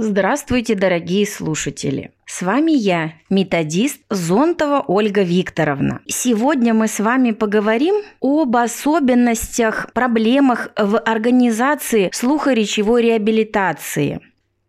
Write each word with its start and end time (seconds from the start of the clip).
Здравствуйте, 0.00 0.76
дорогие 0.76 1.26
слушатели! 1.26 2.12
С 2.24 2.42
вами 2.42 2.70
я, 2.70 3.14
методист 3.30 4.00
Зонтова 4.10 4.84
Ольга 4.86 5.22
Викторовна. 5.22 6.02
Сегодня 6.06 6.72
мы 6.72 6.86
с 6.86 7.00
вами 7.00 7.32
поговорим 7.32 7.96
об 8.20 8.54
особенностях, 8.54 9.92
проблемах 9.92 10.70
в 10.76 11.00
организации 11.00 12.10
слухоречевой 12.12 13.02
реабилитации. 13.02 14.20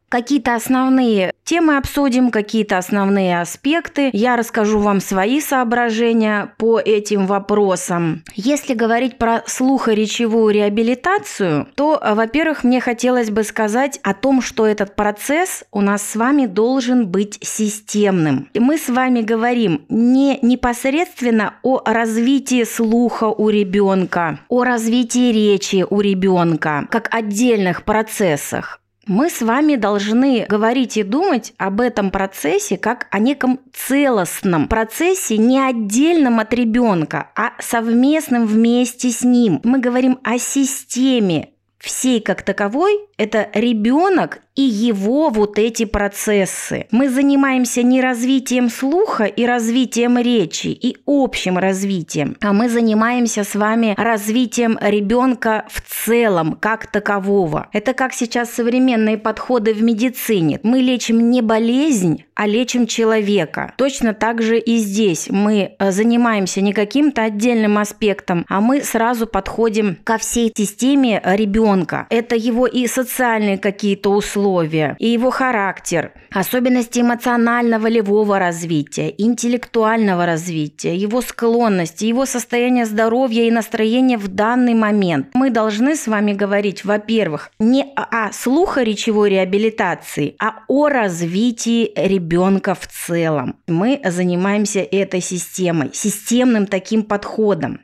Какие-то 0.09 0.55
основные 0.55 1.33
темы 1.43 1.77
обсудим, 1.77 2.29
какие-то 2.29 2.77
основные 2.77 3.41
аспекты. 3.41 4.11
Я 4.13 4.35
расскажу 4.35 4.79
вам 4.79 5.01
свои 5.01 5.41
соображения 5.41 6.53
по 6.57 6.79
этим 6.79 7.25
вопросам. 7.25 8.23
Если 8.35 8.75
говорить 8.75 9.17
про 9.17 9.41
слухоречевую 9.47 10.53
реабилитацию, 10.53 11.67
то, 11.73 11.99
во-первых, 12.03 12.63
мне 12.63 12.79
хотелось 12.79 13.31
бы 13.31 13.43
сказать 13.43 13.99
о 14.03 14.13
том, 14.13 14.41
что 14.43 14.67
этот 14.67 14.95
процесс 14.95 15.63
у 15.71 15.81
нас 15.81 16.03
с 16.03 16.15
вами 16.15 16.45
должен 16.45 17.07
быть 17.07 17.39
системным. 17.41 18.47
Мы 18.53 18.77
с 18.77 18.89
вами 18.89 19.21
говорим 19.21 19.85
не 19.89 20.37
непосредственно 20.43 21.55
о 21.63 21.81
развитии 21.83 22.63
слуха 22.63 23.25
у 23.25 23.49
ребенка, 23.49 24.39
о 24.49 24.63
развитии 24.63 25.31
речи 25.31 25.85
у 25.89 25.99
ребенка, 25.99 26.87
как 26.91 27.11
отдельных 27.11 27.83
процессах, 27.83 28.78
мы 29.09 29.31
с 29.31 29.41
вами 29.41 29.75
должны 29.75 30.45
говорить 30.47 30.95
и 30.95 31.03
думать 31.03 31.53
об 31.57 31.81
этом 31.81 32.11
процессе 32.11 32.77
как 32.77 33.07
о 33.09 33.17
неком 33.17 33.59
целостном 33.73 34.67
процессе, 34.67 35.37
не 35.37 35.59
отдельном 35.59 36.39
от 36.39 36.53
ребенка, 36.53 37.31
а 37.35 37.53
совместном 37.59 38.45
вместе 38.45 39.09
с 39.09 39.23
ним. 39.23 39.61
Мы 39.63 39.79
говорим 39.79 40.19
о 40.23 40.37
системе 40.37 41.49
всей 41.79 42.21
как 42.21 42.43
таковой, 42.43 43.08
это 43.19 43.49
ребенок 43.53 44.39
и 44.55 44.61
его 44.61 45.29
вот 45.29 45.57
эти 45.57 45.85
процессы. 45.85 46.87
Мы 46.91 47.09
занимаемся 47.09 47.81
не 47.81 48.01
развитием 48.01 48.69
слуха 48.69 49.23
и 49.23 49.45
развитием 49.45 50.17
речи 50.17 50.67
и 50.67 50.97
общим 51.05 51.57
развитием, 51.57 52.35
а 52.41 52.51
мы 52.51 52.67
занимаемся 52.67 53.43
с 53.45 53.55
вами 53.55 53.93
развитием 53.97 54.77
ребенка 54.81 55.65
в 55.69 55.81
целом, 55.81 56.57
как 56.59 56.87
такового. 56.87 57.67
Это 57.71 57.93
как 57.93 58.13
сейчас 58.13 58.51
современные 58.51 59.17
подходы 59.17 59.73
в 59.73 59.81
медицине. 59.81 60.59
Мы 60.63 60.79
лечим 60.79 61.29
не 61.29 61.41
болезнь, 61.41 62.25
а 62.35 62.45
лечим 62.47 62.87
человека. 62.87 63.73
Точно 63.77 64.13
так 64.13 64.41
же 64.41 64.59
и 64.59 64.77
здесь 64.77 65.27
мы 65.29 65.75
э, 65.77 65.91
занимаемся 65.91 66.59
не 66.61 66.73
каким-то 66.73 67.23
отдельным 67.23 67.77
аспектом, 67.77 68.45
а 68.49 68.59
мы 68.59 68.81
сразу 68.81 69.27
подходим 69.27 69.97
ко 70.03 70.17
всей 70.17 70.51
системе 70.55 71.21
ребенка. 71.23 72.07
Это 72.09 72.35
его 72.35 72.67
и 72.67 72.87
социальные 73.09 73.57
какие-то 73.57 74.11
условия, 74.11 74.95
и 74.99 75.07
его 75.07 75.31
характер, 75.31 76.11
особенности 76.31 76.99
эмоционально-волевого 76.99 78.37
развития, 78.37 79.13
интеллектуального 79.17 80.25
развития, 80.25 80.95
его 80.95 81.21
склонности, 81.21 82.05
его 82.05 82.25
состояние 82.25 82.85
здоровья 82.85 83.43
и 83.43 83.51
настроения 83.51 84.17
в 84.17 84.27
данный 84.27 84.75
момент. 84.75 85.29
Мы 85.33 85.49
должны 85.49 85.95
с 85.95 86.07
вами 86.07 86.33
говорить, 86.33 86.85
во-первых, 86.85 87.51
не 87.59 87.85
о 87.95 88.31
слухоречевой 88.31 89.31
реабилитации, 89.31 90.35
а 90.39 90.63
о 90.67 90.87
развитии 90.87 91.91
ребенка 91.95 92.75
в 92.75 92.87
целом. 92.87 93.55
Мы 93.67 93.99
занимаемся 94.05 94.79
этой 94.79 95.21
системой, 95.21 95.89
системным 95.93 96.67
таким 96.67 97.03
подходом. 97.03 97.81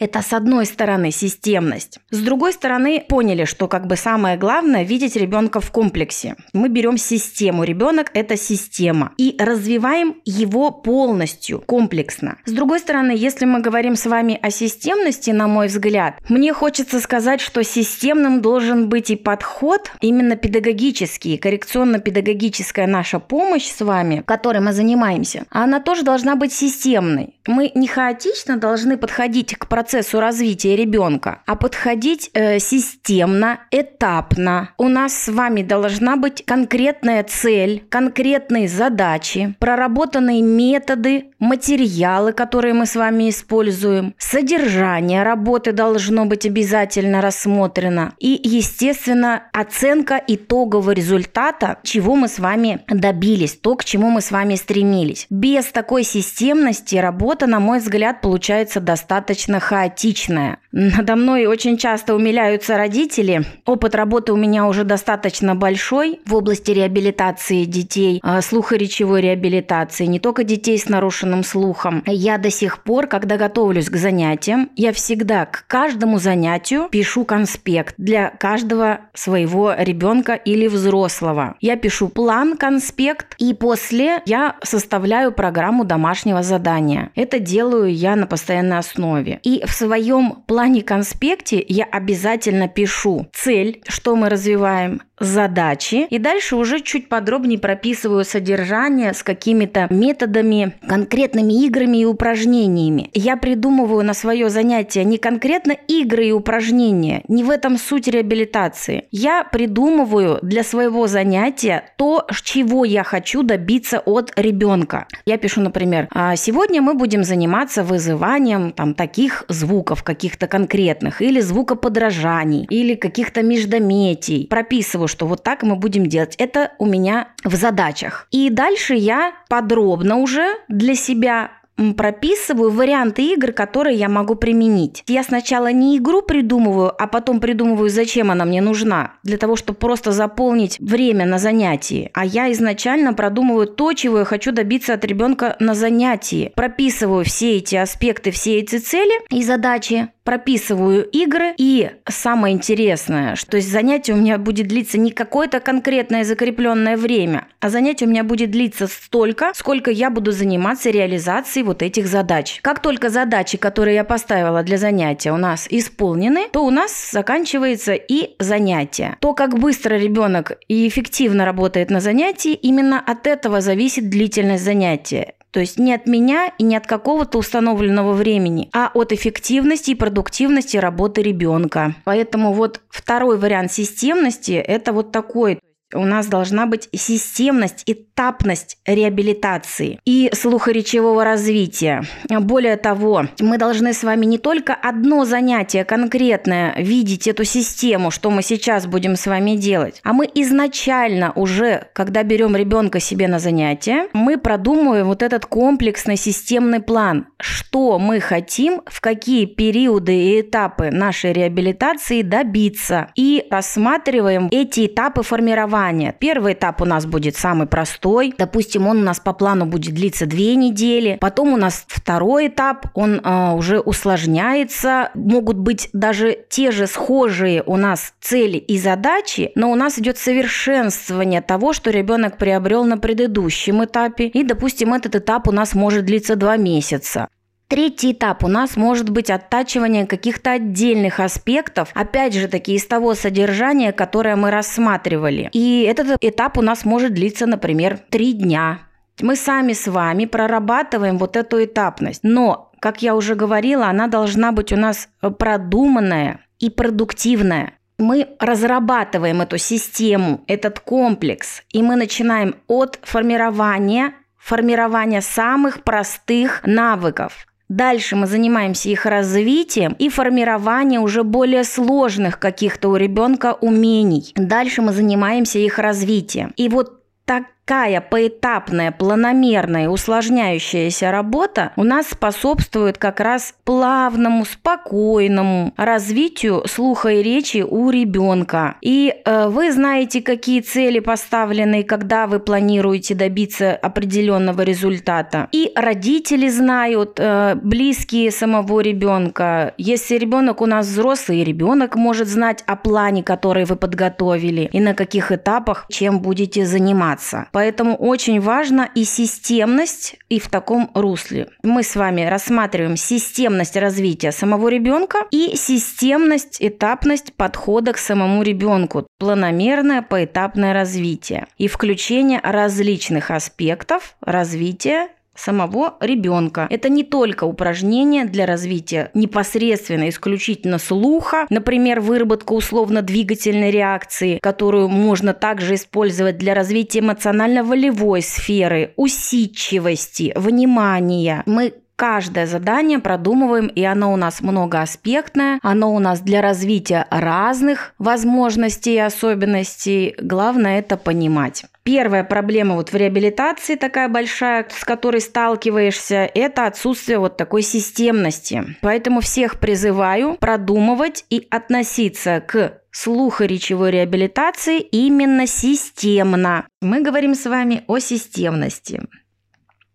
Это 0.00 0.22
с 0.22 0.32
одной 0.32 0.64
стороны 0.64 1.10
системность. 1.10 2.00
С 2.10 2.20
другой 2.20 2.54
стороны 2.54 3.04
поняли, 3.06 3.44
что 3.44 3.68
как 3.68 3.86
бы 3.86 3.96
самое 3.96 4.38
главное 4.38 4.82
видеть 4.82 5.14
ребенка 5.14 5.60
в 5.60 5.70
комплексе. 5.70 6.36
Мы 6.54 6.70
берем 6.70 6.96
систему. 6.96 7.64
Ребенок– 7.64 8.10
это 8.14 8.38
система. 8.38 9.12
И 9.18 9.36
развиваем 9.38 10.16
его 10.24 10.70
полностью, 10.70 11.60
комплексно. 11.60 12.38
С 12.46 12.52
другой 12.52 12.80
стороны, 12.80 13.10
если 13.14 13.44
мы 13.44 13.60
говорим 13.60 13.94
с 13.94 14.06
вами 14.06 14.38
о 14.40 14.50
системности, 14.50 15.32
на 15.32 15.46
мой 15.46 15.66
взгляд, 15.66 16.14
мне 16.30 16.54
хочется 16.54 16.98
сказать, 16.98 17.42
что 17.42 17.62
системным 17.62 18.40
должен 18.40 18.88
быть 18.88 19.10
и 19.10 19.16
подход, 19.16 19.92
именно 20.00 20.36
педагогический, 20.36 21.36
коррекционно-педагогическая 21.36 22.86
наша 22.86 23.18
помощь 23.18 23.70
с 23.70 23.82
вами, 23.82 24.22
которой 24.26 24.62
мы 24.62 24.72
занимаемся, 24.72 25.44
она 25.50 25.78
тоже 25.78 26.04
должна 26.04 26.36
быть 26.36 26.54
системной. 26.54 27.34
Мы 27.46 27.70
не 27.74 27.86
хаотично 27.86 28.56
должны 28.56 28.96
подходить 28.96 29.54
к 29.56 29.66
процессу 29.68 29.89
процессу 29.90 30.20
развития 30.20 30.76
ребенка, 30.76 31.42
а 31.46 31.56
подходить 31.56 32.30
э, 32.32 32.60
системно, 32.60 33.58
этапно. 33.72 34.70
У 34.78 34.86
нас 34.86 35.14
с 35.14 35.28
вами 35.28 35.62
должна 35.62 36.14
быть 36.16 36.44
конкретная 36.46 37.24
цель, 37.24 37.84
конкретные 37.88 38.68
задачи, 38.68 39.56
проработанные 39.58 40.42
методы, 40.42 41.32
материалы, 41.40 42.32
которые 42.32 42.72
мы 42.72 42.86
с 42.86 42.94
вами 42.94 43.30
используем, 43.30 44.14
содержание 44.16 45.24
работы 45.24 45.72
должно 45.72 46.24
быть 46.24 46.46
обязательно 46.46 47.20
рассмотрено 47.20 48.12
и, 48.20 48.40
естественно, 48.44 49.42
оценка 49.52 50.22
итогового 50.24 50.92
результата, 50.92 51.78
чего 51.82 52.14
мы 52.14 52.28
с 52.28 52.38
вами 52.38 52.84
добились, 52.86 53.56
то, 53.56 53.74
к 53.74 53.84
чему 53.84 54.10
мы 54.10 54.20
с 54.20 54.30
вами 54.30 54.54
стремились. 54.54 55.26
Без 55.30 55.64
такой 55.64 56.04
системности 56.04 56.94
работа, 56.94 57.48
на 57.48 57.58
мой 57.58 57.80
взгляд, 57.80 58.20
получается 58.20 58.78
достаточно 58.78 59.58
хаотичной 59.58 59.79
хаотичная. 59.80 60.58
Надо 60.72 61.16
мной 61.16 61.46
очень 61.46 61.76
часто 61.76 62.14
умиляются 62.14 62.76
родители. 62.76 63.44
Опыт 63.64 63.94
работы 63.94 64.32
у 64.32 64.36
меня 64.36 64.66
уже 64.66 64.84
достаточно 64.84 65.56
большой 65.56 66.20
в 66.26 66.34
области 66.34 66.70
реабилитации 66.70 67.64
детей, 67.64 68.20
а, 68.22 68.40
слухоречевой 68.40 69.20
реабилитации, 69.20 70.06
не 70.06 70.20
только 70.20 70.44
детей 70.44 70.78
с 70.78 70.88
нарушенным 70.88 71.42
слухом. 71.42 72.04
Я 72.06 72.38
до 72.38 72.50
сих 72.50 72.84
пор, 72.84 73.08
когда 73.08 73.36
готовлюсь 73.36 73.90
к 73.90 73.96
занятиям, 73.96 74.70
я 74.76 74.92
всегда 74.92 75.46
к 75.46 75.64
каждому 75.66 76.18
занятию 76.18 76.88
пишу 76.90 77.24
конспект 77.24 77.94
для 77.98 78.30
каждого 78.30 79.00
своего 79.14 79.74
ребенка 79.76 80.34
или 80.34 80.68
взрослого. 80.68 81.56
Я 81.60 81.76
пишу 81.76 82.08
план, 82.08 82.56
конспект, 82.56 83.34
и 83.38 83.54
после 83.54 84.22
я 84.26 84.56
составляю 84.62 85.32
программу 85.32 85.84
домашнего 85.84 86.44
задания. 86.44 87.10
Это 87.16 87.40
делаю 87.40 87.92
я 87.92 88.14
на 88.14 88.26
постоянной 88.26 88.78
основе. 88.78 89.40
И 89.42 89.64
в 89.70 89.72
своем 89.72 90.42
плане-конспекте 90.48 91.64
я 91.68 91.84
обязательно 91.84 92.66
пишу 92.66 93.28
цель, 93.32 93.82
что 93.86 94.16
мы 94.16 94.28
развиваем, 94.28 95.00
задачи. 95.20 96.06
И 96.10 96.18
дальше 96.18 96.56
уже 96.56 96.80
чуть 96.80 97.08
подробнее 97.08 97.58
прописываю 97.58 98.24
содержание 98.24 99.14
с 99.14 99.22
какими-то 99.22 99.86
методами, 99.90 100.74
конкретными 100.88 101.64
играми 101.64 101.98
и 101.98 102.04
упражнениями. 102.04 103.10
Я 103.12 103.36
придумываю 103.36 104.04
на 104.04 104.14
свое 104.14 104.48
занятие 104.50 105.04
не 105.04 105.18
конкретно 105.18 105.72
игры 105.72 106.26
и 106.26 106.32
упражнения, 106.32 107.22
не 107.28 107.44
в 107.44 107.50
этом 107.50 107.76
суть 107.76 108.08
реабилитации. 108.08 109.04
Я 109.10 109.44
придумываю 109.44 110.38
для 110.42 110.64
своего 110.64 111.06
занятия 111.06 111.84
то, 111.96 112.26
чего 112.42 112.84
я 112.84 113.04
хочу 113.04 113.42
добиться 113.42 114.00
от 114.00 114.32
ребенка. 114.36 115.06
Я 115.26 115.36
пишу, 115.36 115.60
например, 115.60 116.08
«А 116.10 116.34
сегодня 116.36 116.80
мы 116.80 116.94
будем 116.94 117.24
заниматься 117.24 117.84
вызыванием 117.84 118.72
там 118.72 118.94
таких 118.94 119.44
звуков 119.48 120.02
каких-то 120.02 120.46
конкретных 120.46 121.20
или 121.20 121.40
звукоподражаний 121.40 122.66
или 122.70 122.94
каких-то 122.94 123.42
междометий. 123.42 124.46
Прописываю, 124.48 125.08
что 125.10 125.26
вот 125.26 125.42
так 125.42 125.62
мы 125.62 125.76
будем 125.76 126.06
делать. 126.06 126.34
Это 126.38 126.72
у 126.78 126.86
меня 126.86 127.28
в 127.44 127.54
задачах. 127.54 128.26
И 128.30 128.48
дальше 128.48 128.94
я 128.94 129.34
подробно 129.48 130.16
уже 130.16 130.54
для 130.68 130.94
себя 130.94 131.50
прописываю 131.96 132.70
варианты 132.70 133.22
игр, 133.32 133.52
которые 133.52 133.96
я 133.96 134.08
могу 134.08 134.34
применить. 134.34 135.02
Я 135.06 135.22
сначала 135.22 135.72
не 135.72 135.96
игру 135.96 136.22
придумываю, 136.22 136.92
а 136.96 137.06
потом 137.06 137.40
придумываю, 137.40 137.88
зачем 137.88 138.30
она 138.30 138.44
мне 138.44 138.60
нужна. 138.60 139.14
Для 139.22 139.38
того, 139.38 139.56
чтобы 139.56 139.78
просто 139.78 140.12
заполнить 140.12 140.78
время 140.78 141.26
на 141.26 141.38
занятии. 141.38 142.10
А 142.12 142.24
я 142.24 142.52
изначально 142.52 143.14
продумываю 143.14 143.66
то, 143.66 143.92
чего 143.94 144.18
я 144.20 144.24
хочу 144.24 144.52
добиться 144.52 144.94
от 144.94 145.04
ребенка 145.04 145.56
на 145.58 145.74
занятии. 145.74 146.52
Прописываю 146.54 147.24
все 147.24 147.56
эти 147.56 147.76
аспекты, 147.76 148.30
все 148.30 148.58
эти 148.58 148.78
цели 148.78 149.14
и 149.30 149.42
задачи 149.42 150.08
прописываю 150.24 151.04
игры. 151.10 151.54
И 151.56 151.90
самое 152.08 152.54
интересное, 152.54 153.36
что 153.36 153.52
то 153.52 153.56
есть 153.56 153.70
занятие 153.70 154.12
у 154.12 154.16
меня 154.16 154.38
будет 154.38 154.68
длиться 154.68 154.98
не 154.98 155.10
какое-то 155.10 155.60
конкретное 155.60 156.24
закрепленное 156.24 156.96
время, 156.96 157.48
а 157.60 157.68
занятие 157.68 158.06
у 158.06 158.08
меня 158.08 158.22
будет 158.22 158.50
длиться 158.50 158.86
столько, 158.86 159.52
сколько 159.54 159.90
я 159.90 160.10
буду 160.10 160.32
заниматься 160.32 160.90
реализацией 160.90 161.64
вот 161.64 161.82
этих 161.82 162.06
задач. 162.06 162.60
Как 162.62 162.80
только 162.80 163.08
задачи, 163.08 163.58
которые 163.58 163.96
я 163.96 164.04
поставила 164.04 164.62
для 164.62 164.78
занятия, 164.78 165.32
у 165.32 165.36
нас 165.36 165.66
исполнены, 165.68 166.48
то 166.52 166.64
у 166.64 166.70
нас 166.70 167.10
заканчивается 167.10 167.94
и 167.94 168.36
занятие. 168.38 169.16
То, 169.20 169.34
как 169.34 169.58
быстро 169.58 169.96
ребенок 169.96 170.58
и 170.68 170.86
эффективно 170.86 171.44
работает 171.44 171.90
на 171.90 172.00
занятии, 172.00 172.54
именно 172.54 173.00
от 173.00 173.26
этого 173.26 173.60
зависит 173.60 174.08
длительность 174.08 174.64
занятия. 174.64 175.34
То 175.50 175.60
есть 175.60 175.78
не 175.78 175.94
от 175.94 176.06
меня 176.06 176.52
и 176.58 176.62
не 176.62 176.76
от 176.76 176.86
какого-то 176.86 177.38
установленного 177.38 178.12
времени, 178.12 178.68
а 178.72 178.90
от 178.94 179.12
эффективности 179.12 179.90
и 179.90 179.94
продуктивности 179.94 180.76
работы 180.76 181.22
ребенка. 181.22 181.94
Поэтому 182.04 182.52
вот 182.52 182.80
второй 182.88 183.36
вариант 183.36 183.72
системности– 183.72 184.52
это 184.52 184.92
вот 184.92 185.12
такой. 185.12 185.60
у 185.92 186.04
нас 186.04 186.26
должна 186.26 186.66
быть 186.66 186.88
системность, 186.92 187.82
этапность 188.20 188.76
реабилитации 188.84 189.98
и 190.04 190.30
слухоречевого 190.34 191.24
развития. 191.24 192.02
Более 192.28 192.76
того, 192.76 193.24
мы 193.40 193.56
должны 193.56 193.94
с 193.94 194.04
вами 194.04 194.26
не 194.26 194.36
только 194.36 194.74
одно 194.74 195.24
занятие 195.24 195.84
конкретное 195.84 196.74
видеть 196.76 197.26
эту 197.26 197.44
систему, 197.44 198.10
что 198.10 198.30
мы 198.30 198.42
сейчас 198.42 198.86
будем 198.86 199.16
с 199.16 199.26
вами 199.26 199.56
делать, 199.56 200.02
а 200.04 200.12
мы 200.12 200.28
изначально 200.34 201.32
уже, 201.34 201.86
когда 201.94 202.22
берем 202.22 202.54
ребенка 202.56 203.00
себе 203.00 203.26
на 203.26 203.38
занятие, 203.38 204.08
мы 204.12 204.36
продумываем 204.36 205.06
вот 205.06 205.22
этот 205.22 205.46
комплексный 205.46 206.16
системный 206.16 206.80
план, 206.80 207.26
что 207.40 207.98
мы 207.98 208.20
хотим, 208.20 208.82
в 208.84 209.00
какие 209.00 209.46
периоды 209.46 210.14
и 210.14 210.40
этапы 210.42 210.90
нашей 210.90 211.32
реабилитации 211.32 212.20
добиться. 212.20 213.08
И 213.16 213.46
рассматриваем 213.50 214.48
эти 214.50 214.86
этапы 214.86 215.22
формирования. 215.22 216.14
Первый 216.18 216.52
этап 216.52 216.82
у 216.82 216.84
нас 216.84 217.06
будет 217.06 217.36
самый 217.36 217.66
простой. 217.66 218.09
Допустим, 218.38 218.86
он 218.86 218.98
у 218.98 219.02
нас 219.02 219.20
по 219.20 219.32
плану 219.32 219.66
будет 219.66 219.94
длиться 219.94 220.26
две 220.26 220.54
недели. 220.54 221.18
Потом 221.20 221.52
у 221.52 221.56
нас 221.56 221.84
второй 221.88 222.48
этап, 222.48 222.86
он 222.94 223.20
э, 223.20 223.52
уже 223.52 223.80
усложняется. 223.80 225.10
Могут 225.14 225.56
быть 225.56 225.88
даже 225.92 226.38
те 226.48 226.70
же 226.70 226.86
схожие 226.86 227.62
у 227.64 227.76
нас 227.76 228.14
цели 228.20 228.56
и 228.56 228.78
задачи, 228.78 229.52
но 229.54 229.70
у 229.70 229.74
нас 229.74 229.98
идет 229.98 230.18
совершенствование 230.18 231.40
того, 231.40 231.72
что 231.72 231.90
ребенок 231.90 232.36
приобрел 232.38 232.84
на 232.84 232.98
предыдущем 232.98 233.84
этапе. 233.84 234.26
И, 234.26 234.44
допустим, 234.44 234.94
этот 234.94 235.16
этап 235.16 235.48
у 235.48 235.52
нас 235.52 235.74
может 235.74 236.04
длиться 236.04 236.36
два 236.36 236.56
месяца. 236.56 237.28
Третий 237.70 238.10
этап 238.10 238.42
у 238.42 238.48
нас 238.48 238.76
может 238.76 239.10
быть 239.10 239.30
оттачивание 239.30 240.04
каких-то 240.04 240.50
отдельных 240.50 241.20
аспектов, 241.20 241.90
опять 241.94 242.34
же 242.34 242.48
таки 242.48 242.74
из 242.74 242.84
того 242.84 243.14
содержания, 243.14 243.92
которое 243.92 244.34
мы 244.34 244.50
рассматривали. 244.50 245.48
И 245.52 245.82
этот 245.82 246.18
этап 246.20 246.58
у 246.58 246.62
нас 246.62 246.84
может 246.84 247.14
длиться, 247.14 247.46
например, 247.46 247.98
три 248.10 248.32
дня. 248.32 248.80
Мы 249.20 249.36
сами 249.36 249.72
с 249.72 249.86
вами 249.86 250.24
прорабатываем 250.24 251.16
вот 251.16 251.36
эту 251.36 251.62
этапность. 251.62 252.24
Но, 252.24 252.72
как 252.80 253.02
я 253.02 253.14
уже 253.14 253.36
говорила, 253.36 253.86
она 253.86 254.08
должна 254.08 254.50
быть 254.50 254.72
у 254.72 254.76
нас 254.76 255.08
продуманная 255.38 256.40
и 256.58 256.70
продуктивная 256.70 257.74
мы 257.98 258.28
разрабатываем 258.40 259.42
эту 259.42 259.58
систему, 259.58 260.42
этот 260.46 260.80
комплекс, 260.80 261.62
и 261.68 261.82
мы 261.82 261.96
начинаем 261.96 262.54
от 262.66 262.98
формирования 263.02 264.14
формирования 264.38 265.20
самых 265.20 265.84
простых 265.84 266.62
навыков. 266.64 267.46
Дальше 267.70 268.16
мы 268.16 268.26
занимаемся 268.26 268.88
их 268.88 269.06
развитием 269.06 269.92
и 269.92 270.08
формированием 270.08 271.02
уже 271.04 271.22
более 271.22 271.62
сложных 271.62 272.40
каких-то 272.40 272.88
у 272.88 272.96
ребенка 272.96 273.56
умений. 273.60 274.32
Дальше 274.34 274.82
мы 274.82 274.92
занимаемся 274.92 275.60
их 275.60 275.78
развитием. 275.78 276.52
И 276.56 276.68
вот 276.68 277.04
так 277.24 277.44
такая 277.70 278.00
поэтапная, 278.00 278.90
планомерная, 278.90 279.88
усложняющаяся 279.88 281.12
работа 281.12 281.70
у 281.76 281.84
нас 281.84 282.08
способствует 282.08 282.98
как 282.98 283.20
раз 283.20 283.54
плавному, 283.62 284.44
спокойному 284.44 285.72
развитию 285.76 286.64
слуха 286.66 287.10
и 287.10 287.22
речи 287.22 287.58
у 287.58 287.90
ребенка. 287.90 288.74
И 288.80 289.14
э, 289.24 289.46
вы 289.46 289.70
знаете, 289.70 290.20
какие 290.20 290.62
цели 290.62 290.98
поставлены, 290.98 291.84
когда 291.84 292.26
вы 292.26 292.40
планируете 292.40 293.14
добиться 293.14 293.76
определенного 293.76 294.62
результата. 294.62 295.46
И 295.52 295.70
родители 295.76 296.48
знают, 296.48 297.20
э, 297.20 297.54
близкие 297.54 298.32
самого 298.32 298.80
ребенка. 298.80 299.74
Если 299.78 300.16
ребенок 300.16 300.60
у 300.60 300.66
нас 300.66 300.88
взрослый, 300.88 301.44
ребенок 301.44 301.94
может 301.94 302.26
знать 302.26 302.64
о 302.66 302.74
плане, 302.74 303.22
который 303.22 303.64
вы 303.64 303.76
подготовили 303.76 304.68
и 304.72 304.80
на 304.80 304.94
каких 304.94 305.30
этапах 305.30 305.86
чем 305.88 306.18
будете 306.18 306.66
заниматься. 306.66 307.46
Поэтому 307.60 307.94
очень 307.94 308.40
важна 308.40 308.88
и 308.94 309.04
системность, 309.04 310.16
и 310.30 310.40
в 310.40 310.48
таком 310.48 310.90
русле. 310.94 311.50
Мы 311.62 311.82
с 311.82 311.94
вами 311.94 312.22
рассматриваем 312.22 312.96
системность 312.96 313.76
развития 313.76 314.32
самого 314.32 314.68
ребенка 314.68 315.26
и 315.30 315.56
системность, 315.56 316.56
этапность 316.58 317.34
подхода 317.34 317.92
к 317.92 317.98
самому 317.98 318.42
ребенку, 318.42 319.06
планомерное 319.18 320.00
поэтапное 320.00 320.72
развитие 320.72 321.48
и 321.58 321.68
включение 321.68 322.40
различных 322.42 323.30
аспектов 323.30 324.16
развития 324.22 325.08
самого 325.40 325.96
ребенка. 326.00 326.66
Это 326.70 326.88
не 326.88 327.04
только 327.04 327.44
упражнение 327.44 328.24
для 328.24 328.46
развития 328.46 329.10
непосредственно, 329.14 330.08
исключительно 330.08 330.78
слуха, 330.78 331.46
например, 331.50 332.00
выработка 332.00 332.52
условно-двигательной 332.52 333.70
реакции, 333.70 334.38
которую 334.40 334.88
можно 334.88 335.34
также 335.34 335.74
использовать 335.74 336.38
для 336.38 336.54
развития 336.54 337.00
эмоционально-волевой 337.00 338.22
сферы, 338.22 338.92
усидчивости, 338.96 340.32
внимания. 340.36 341.42
Мы 341.46 341.74
каждое 342.00 342.46
задание 342.46 342.98
продумываем, 342.98 343.66
и 343.66 343.84
оно 343.84 344.14
у 344.14 344.16
нас 344.16 344.40
многоаспектное, 344.40 345.58
оно 345.62 345.94
у 345.94 345.98
нас 345.98 346.20
для 346.20 346.40
развития 346.40 347.06
разных 347.10 347.92
возможностей 347.98 348.94
и 348.94 348.98
особенностей. 348.98 350.14
Главное 350.18 350.78
это 350.78 350.96
понимать. 350.96 351.66
Первая 351.82 352.24
проблема 352.24 352.74
вот 352.74 352.92
в 352.92 352.94
реабилитации 352.94 353.74
такая 353.74 354.08
большая, 354.08 354.66
с 354.70 354.84
которой 354.84 355.20
сталкиваешься, 355.20 356.30
это 356.34 356.66
отсутствие 356.66 357.18
вот 357.18 357.36
такой 357.36 357.62
системности. 357.62 358.76
Поэтому 358.82 359.20
всех 359.20 359.58
призываю 359.58 360.36
продумывать 360.38 361.24
и 361.30 361.46
относиться 361.50 362.42
к 362.46 362.80
слухоречевой 362.90 363.92
реабилитации 363.92 364.80
именно 364.80 365.46
системно. 365.46 366.66
Мы 366.80 367.02
говорим 367.02 367.34
с 367.34 367.46
вами 367.46 367.84
о 367.86 367.98
системности. 367.98 369.02